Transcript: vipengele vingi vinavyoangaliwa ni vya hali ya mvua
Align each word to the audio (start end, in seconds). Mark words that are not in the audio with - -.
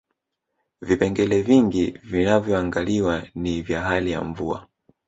vipengele 0.81 1.41
vingi 1.43 1.91
vinavyoangaliwa 2.03 3.23
ni 3.35 3.61
vya 3.61 3.81
hali 3.81 4.11
ya 4.11 4.21
mvua 4.23 4.67